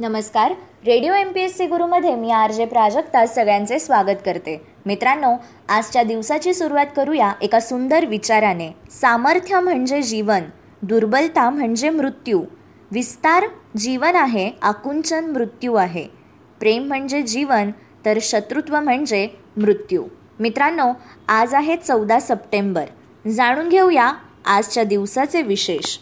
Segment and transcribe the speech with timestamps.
[0.00, 0.52] नमस्कार.
[0.86, 4.66] Radio M P S C गुरुमध्ये मी R J Prajakta सगळ्यांचे स्वागत करते.
[4.86, 5.34] मित्रांनो
[5.68, 8.70] आजच्या दिवसाची सुरुवात करूया एका सुंदर विचाराने.
[8.90, 10.42] सामर्थ्य म्हणजे जीवन
[10.82, 12.42] दुर्बलता म्हणजे मृत्यू.
[12.90, 13.44] विस्तार
[13.76, 16.06] जीवन आहे आकुंचन मृत्यू आहे.
[16.60, 17.70] प्रेम म्हणजे जीवन
[18.04, 20.04] तर शत्रुत्व म्हणजे मृत्यू.
[20.40, 20.92] मित्रांनो
[21.28, 22.84] आज आहे चौदा सप्टेंबर.
[23.28, 24.12] जाणून घेऊया
[24.46, 25.98] आजच्या दिवसाचे विशेष.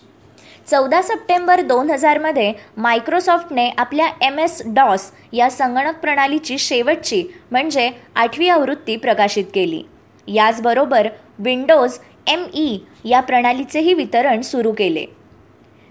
[0.70, 8.48] चौदा सप्टेंबर दोन हजारमध्ये मायक्रोसॉफ्टने आपल्या एम एस डॉस या संगणक प्रणालीची शेवटची म्हणजे आठवी
[8.48, 9.82] आवृत्ती प्रकाशित केली.
[10.28, 15.04] याचबरोबर विंडोज एम ई या प्रणालीचेही वितरण सुरू केले.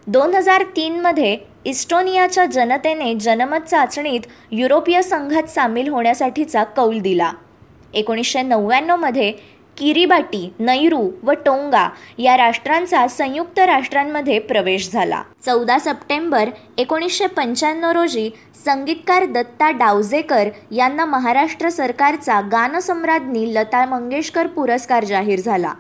[0.08, 7.32] दोन हजार तीनमध्ये इस्टोनियाच्या जनतेने जनमत चाचणीत युरोपीय संघात सामील होण्यासाठीचा कौल दिला.
[7.94, 9.32] एकोणीसशे नव्याण्णवमध्ये
[9.77, 15.21] किरीबाटी नैरू व टोंगा या राष्ट्रांचा संयुक्त राष्ट्रांमध्ये प्रवेश झाला.
[15.45, 18.29] चौदा सप्टेंबर एकोणीसशे पंच्याण्णव रोजी
[18.65, 25.73] संगीतकार दत्ता डावजेकर यांना महाराष्ट्र सरकारचा गानसम्राज्ञी लता मंगेशकर पुरस्कार जाहीर झाला.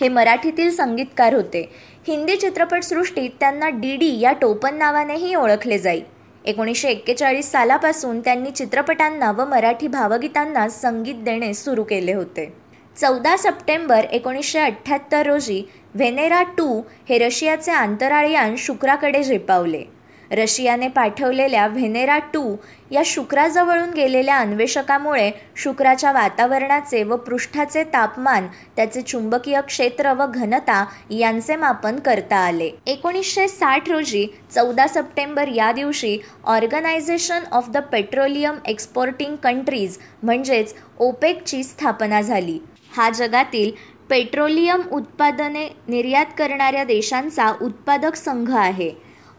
[0.00, 1.68] हे मराठीतील संगीतकार होते.
[2.08, 6.00] हिंदी चित्रपटसृष्टीत त्यांना डी डी या टोपण नावानेही ओळखले जाई.
[6.44, 12.59] एकोणीसशे एक्केचाळीस सालापासून त्यांनी चित्रपटांना व मराठी भावगीतांना संगीत देणे सुरू केले होते.
[13.00, 15.62] चौदा सप्टेंबर एकोणीसशे अठ्ठ्याहत्तर रोजी
[15.94, 19.82] व्हेनेरा टू हे रशियाचे अंतराळयान शुक्राकडे झेपावले.
[20.30, 22.54] रशियाने पाठवलेल्या व्हेनेरा टू
[22.90, 31.56] या शुक्राजवळून गेलेल्या अन्वेषकामुळे शुक्राच्या वातावरणाचे व पृष्ठाचे तापमान त्याचे चुंबकीय क्षेत्र व घनता यांचे
[31.56, 32.70] मापन करता आले.
[32.86, 41.62] एकोणीसशे साठ रोजी चौदा सप्टेंबर या दिवशी organization of the petroleum exporting countries म्हणजेच ओपेकची
[41.64, 42.58] स्थापना झाली.
[42.96, 43.70] हा जगातील
[44.10, 48.90] पेट्रोलियम उत्पादने निर्यात करणाऱ्या देशांचा उत्पादक संघ आहे.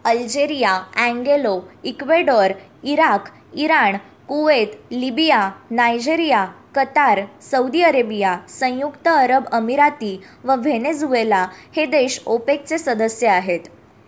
[0.05, 2.51] Algeria Angola Ecuador
[2.83, 12.21] Iraq Iran Kuwait Libya Nigeria Qatar Saudi Arabia संयुक्त अरब अमिराती व व्हेनेझुएला हे देश
[12.25, 13.59] ओपेकचे सदस्य आहेत.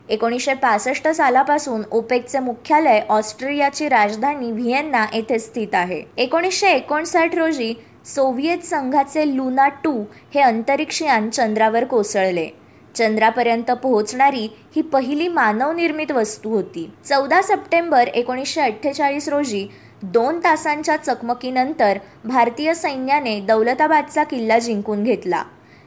[0.10, 6.04] एकोणीसशे पासष्ट सालापासून ओपेकचे मुख्यालय ऑस्ट्रियाची राजधानी व्हिएन्ना येथे स्थित आहे.
[6.18, 7.74] एकोणीसशे एकोणसाठ रोजी
[8.06, 10.04] सोव्हिएत संघाचे लुना टू
[10.34, 12.48] हे अंतरिक्षयान चंद्रावर कोसळले.
[12.96, 16.90] चंद्रापर्यंत पोहोचणारी ही पहिली मानवनिर्मित वस्तू होती.
[17.06, 19.68] चौदा सप्टेंबर एकोणीसशे अठ्ठेचाळीस रोजी
[20.04, 25.44] दोन तासांच्या चकमकीनंतर भारतीय सैन्याने दौलताबादचा किल्ला जिंकून घेतला.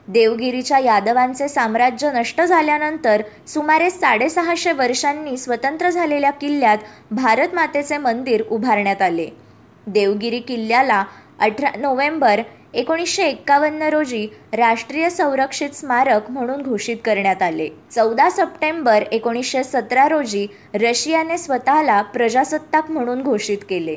[0.08, 6.78] देवगिरीच्या यादवांचे साम्राज्य नष्ट झाल्यानंतर सुमारे साडेसहाशे वर्षांनी स्वतंत्र झालेल्या किल्ल्यात
[7.10, 9.28] भारत मातेचे मंदिर उभारण्यात आले.
[9.86, 11.04] देवगिरी किल्ल्याला
[11.40, 12.40] अठरा नोव्हेंबर
[12.74, 17.68] एकोणीसशे एक्कावन्न रोजी राष्ट्रीय संरक्षित स्मारक म्हणून घोषित करण्यात आले.
[17.90, 23.96] चौदा सप्टेंबर एकोणीसशे सतरा रोजी रशियाने स्वतःला प्रजासत्ताक म्हणून घोषित केले.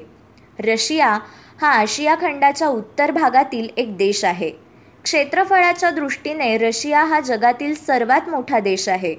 [0.59, 1.19] रशिया
[1.61, 4.51] हा आशिया खंडाच्या उत्तर भागातील एक देश आहे.
[5.03, 9.15] क्षेत्रफळाच्या दृष्टीने रशिया हा जगातील सर्वात मोठा देश आहे.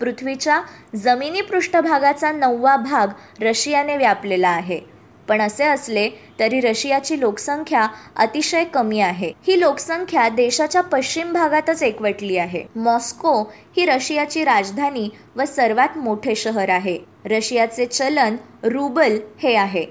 [0.00, 0.60] पृथ्वीच्या
[0.96, 3.08] जमिनी पृष्ठभागाचा नववा भाग
[3.42, 4.89] रशियाने व्यापलेला आहे.
[5.30, 7.86] पण असे असले तरी रशियाची लोकसंख्या
[8.16, 9.32] अतिशय कमी आहे.
[9.46, 12.64] ही लोकसंख्या देशाच्या पश्चिम भागातच एकवटली आहे.
[12.76, 13.42] मॉस्को
[13.76, 16.98] ही रशियाची राजधानी व सर्वात मोठे शहर आहे.
[17.24, 19.86] रशियाचे चलन रुबल हे आहे.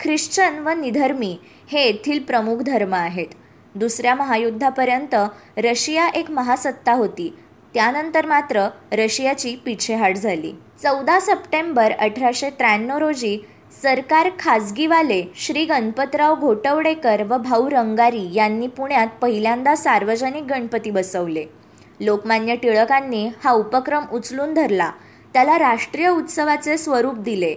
[0.00, 1.38] ख्रिश्चन व निधर्मी
[1.72, 3.26] हे येथील प्रमुख धर्म आहेत.
[3.74, 5.14] दुसऱ्या महायुद्धापर्यंत
[5.56, 7.36] रशिया एक महासत्ता होती.
[7.74, 10.52] त्यानंतर मात्र रशियाची पिछेहाट झाली.
[10.82, 13.38] चौदा सप्टेंबर अठराशे त्र्याण्णव रोजी
[13.82, 21.44] सरकार खाजगीवाले श्री गणपतराव घोटवडेकर व भाऊ रंगारी यांनी पुण्यात पहिल्यांदा सार्वजनिक गणपती बसवले.
[22.00, 24.90] लोकमान्य टिळकांनी हा उपक्रम उचलून धरला.
[25.32, 27.54] त्याला राष्ट्रीय उत्सवाचे स्वरूप दिले.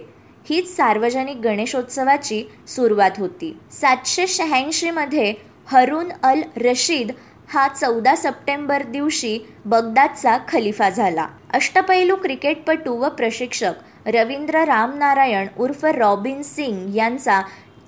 [0.50, 3.56] हीच सार्वजनिक गणेशोत्सवाची सुरुवात होती.
[3.72, 5.34] सातशे शहाऐंशीमध्ये
[5.66, 7.10] हरून अल रशीद
[7.48, 11.26] हा चौदा सप्टेंबर दिवशी बगदादचा खलिफा झाला.
[11.54, 13.72] अष्टपैलू क्रिकेटपटू व प्रशिक्षक
[14.06, 17.40] रवींद्र रामनारायण उर्फ रॉबिन सिंग यांचा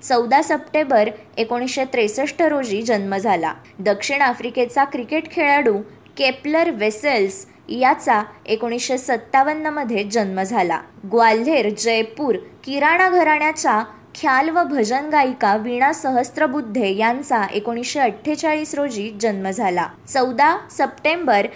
[0.03, 3.53] चौदा सप्टेंबर एकोणीसशे त्रेसष्ट रोजी जन्म झाला.
[3.79, 5.77] दक्षिण आफ्रिकेचा क्रिकेट खेळाडू
[6.17, 10.79] केपलर वेसेल्स याचा एकोणीसशे सत्तावन्नमध्ये जन्म झाला.
[11.11, 13.83] ग्वाल्हेर जयपूर किराणा घराण्याच्या
[14.15, 19.87] ख्याल व भजन गायिका वीणा सहस्त्रबुद्धे यांचा एकोणीसशे अठ्ठेचाळीस रोजी जन्म झाला.
[20.07, 21.47] चौदा सप्टेंबर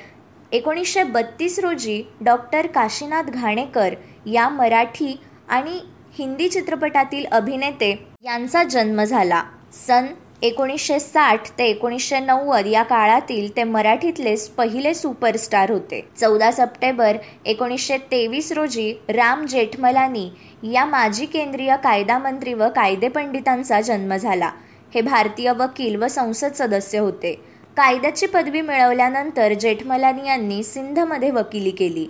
[0.52, 3.94] एकोणीसशे बत्तीस रोजी डॉक्टर काशीनाथ घाणेकर
[4.26, 5.80] या मराठी आणि
[6.20, 9.44] हिंदी चित्रपटातील अभिनेते यांचा जन्म झाला.
[9.88, 10.06] सन
[10.42, 16.08] एकोणीसशे साठ ते एकोणीसशे नव्वद या काळातील ते मराठीतले पहिले सुपरस्टार होते.
[16.18, 20.30] चौदा सप्टेंबर एकोणीसशे तेवीस रोजी राम जेठमलानी
[20.74, 24.52] या माजी केंद्रीय कायदा मंत्री व कायदेपंडितांचा जन्म झाला.
[24.96, 27.57] हे भारतीय वकील व संसद सदस्य होते.
[27.78, 32.06] कायद्याची पदवी मिळवल्यानंतर जेठमलानी यांनी सिंधमध्ये वकिली केली.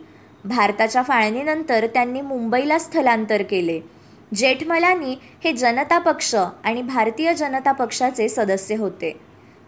[0.46, 3.80] भारताच्या फाळणीनंतर त्यांनी मुंबईला स्थलांतर केले.
[4.36, 9.12] जेठमलानी हे जनता पक्ष आणि भारतीय जनता पक्षाचे सदस्य होते.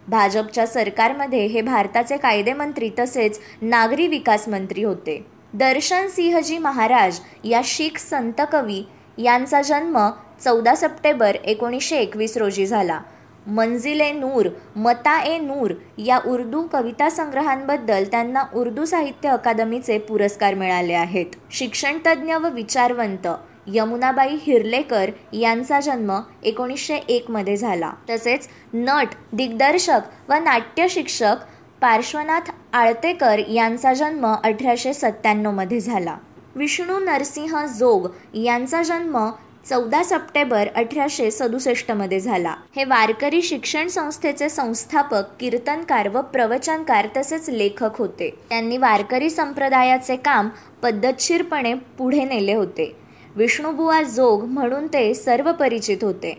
[0.08, 5.22] भाजपच्या सरकारमध्ये हे भारताचे कायदेमंत्री तसेच नागरी विकास मंत्री होते.
[5.54, 8.82] दर्शन सिंहजी महाराज या शीख संत कवी
[9.18, 9.98] यांचा जन्म
[10.44, 13.00] चौदा सप्टेंबर एकोणीसशे एकवीस रोजी झाला.
[13.46, 20.92] मंजिले नूर मता ए नूर या उर्दू कविता संग्रहांबद्दल त्यांना उर्दू साहित्य अकादमीचे पुरस्कार मिळाले
[20.92, 21.26] आहेत.
[21.50, 23.28] शिक्षणतज्ज्ञ व विचारवंत
[23.66, 27.92] यमुनाबाई हिरलेकर यांचा जन्म एकोणीसशे एकमध्ये झाला.
[28.10, 31.36] तसेच नट दिग्दर्शक व नाट्य शिक्षक
[31.80, 36.16] पार्श्वनाथ आळतेकर यांचा जन्म अठराशे सत्त्याण्णवमध्ये झाला.
[36.54, 39.30] विष्णू नरसिंह जोग यांचा जन्म
[39.68, 42.54] चौदा सप्टेंबर अठराशे सदुसष्टमध्ये झाला.
[42.76, 48.30] हे वारकरी शिक्षण संस्थेचे संस्थापक कीर्तनकार व प्रवचनकार तसेच लेखक होते.
[48.48, 50.48] त्यांनी वारकरी संप्रदायाचे काम
[50.82, 52.96] पद्धतशीरपणे पुढे नेले होते.
[53.36, 56.38] विष्णुबुवा जोग म्हणून ते सर्व परिचित होते.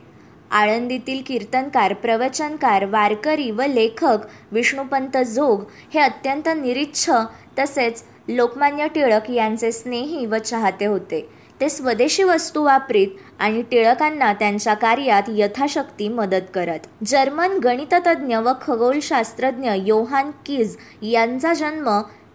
[0.51, 4.17] आळंदीतील कीर्तनकार प्रवचनकार वारकरी व लेखक
[4.51, 5.63] विष्णुपंत जोग
[5.93, 7.11] हे अत्यंत निरीच्छ
[7.59, 11.40] तसेच लोकमान्य टिळक यांचे स्नेही व चाहते होते.
[11.61, 13.07] ते स्वदेशी वस्तू वापरीत
[13.39, 16.79] आणि टिळकांना त्यांच्या कार्यात यथाशक्ती मदत करत.
[17.05, 21.89] जर्मन गणिततज्ञ व खगोलशास्त्रज्ञ योहान किज यांचा जन्म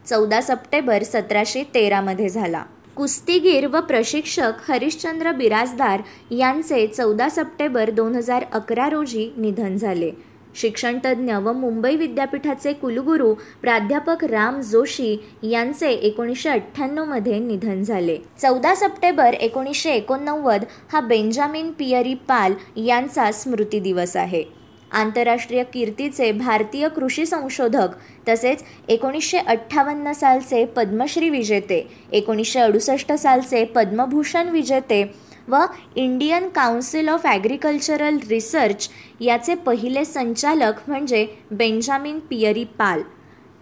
[0.06, 2.62] चौदा सप्टेंबर सतराशे तेरामध्ये झाला.
[2.96, 10.10] कुस्तीगीर व प्रशिक्षक हरिश्चंद्र बिराजदार यांचे चौदा सप्टेंबर दोन हजार अकरा रोजी निधन झाले.
[10.56, 13.32] शिक्षणतज्ज्ञ व मुंबई विद्यापीठाचे कुलगुरू
[13.62, 18.18] प्राध्यापक राम जोशी यांचे एकोणीसशे अठ्ठ्याण्णवमध्ये निधन झाले.
[18.42, 24.44] चौदा सप्टेंबर एकोणीसशे एकोणनव्वद हा बेंजामिन पियरी पाल यांचा स्मृती दिवस आहे.
[24.92, 27.96] आंतरराष्ट्रीय कीर्तीचे भारतीय कृषी संशोधक
[28.28, 35.02] तसेच एकोणीसशे अठ्ठावन्न सालचे पद्मश्री विजेते एकोणीसशे अडुसष्ट सालचे पद्मभूषण विजेते
[35.48, 35.64] व
[35.96, 38.88] Indian council of agricultural research
[39.20, 43.02] याचे पहिले संचालक म्हणजे बेंजामिन पियरी पाल.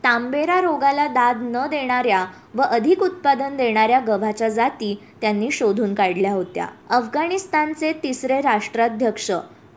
[0.05, 6.67] तांबेरा रोगाला दाद न देणाऱ्या व अधिक उत्पादन देणाऱ्या गव्हाच्या जाती त्यांनी शोधून काढल्या होत्या.
[6.91, 9.31] अफगाणिस्तानचे तिसरे राष्ट्राध्यक्ष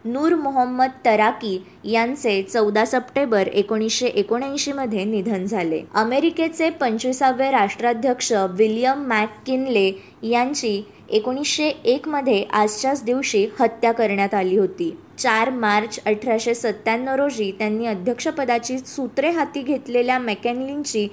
[0.05, 5.81] नूर मोहम्मद तराकी यांचे चौदा सप्टेंबर एकोणीसशे एकोणऐंशीमध्ये निधन झाले.
[5.93, 9.91] अमेरिकेचे पंचवीसावे राष्ट्राध्यक्ष विल्यम मॅककिनले
[10.23, 14.95] यांची एकोणीसशे एकमध्ये आजच्याच दिवशी हत्या करण्यात आली होती.
[15.19, 21.07] चार मार्च अठराशे सत्त्याण्णव रोजी त्यांनी अध्यक्षपदाची सूत्रे हाती घेतलेल्या मॅकॅनलिनची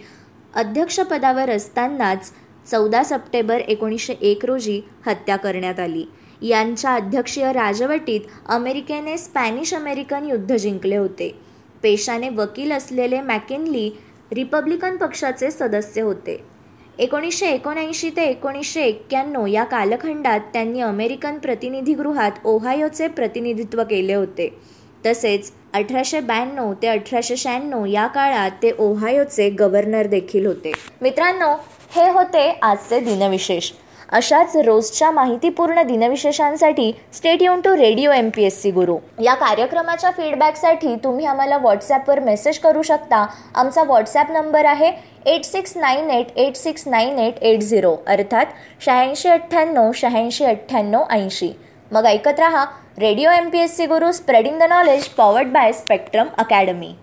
[0.55, 2.33] अध्यक्षपदावर असतानाच
[2.71, 6.05] चौदा सप्टेंबर एकोणीसशे एक रोजी हत्या करण्यात आली.
[6.43, 11.39] यांच्या अध्यक्षीय राजवटीत अमेरिकेने स्पॅनिश अमेरिकन युद्ध जिंकले होते.
[11.83, 13.91] पेशाने वकील असलेले मॅकिनली
[14.33, 16.45] रिपब्लिकन पक्षाचे सदस्य होते.
[16.99, 24.59] एकोणीसशे एकोणऐंशी ते एकोणीसशे एक्क्याण्णव या कालखंडात त्यांनी अमेरिकन प्रतिनिधीगृहात ओहायोचे प्रतिनिधित्व केले होते.
[25.07, 30.73] तसेच अठराशे ब्याण्णव ते अठराशे शहाण्णव या काळात ते ओहायोचे गव्हर्नर देखील होते.
[31.03, 31.53] मित्रांनो
[31.97, 33.73] हे होते आजचे दिनविशेष.
[34.13, 38.97] अशाच रोजच्या माहितीपूर्ण दिनविशेषांसाठी stay युन to radio M P S C Guru.
[39.23, 43.25] या कार्यक्रमाच्या फीडबॅकसाठी तुम्ही आम्हाला व्हॉट्सॲपवर मेसेज करू शकता.
[43.55, 44.93] आमचा व्हॉट्सॲप नंबर आहे
[45.27, 48.47] eight six nine eight eight six nine eight eight zero अर्थात
[48.81, 51.53] शहाऐंशी अठ्ठ्याण्णव शहाऐंशी अठ्ठ्याण्णव ऐंशी.
[51.93, 52.65] मग ऐकत रहा.
[52.99, 56.95] Radio M P S C Guru spreading the knowledge powered by spectrum academy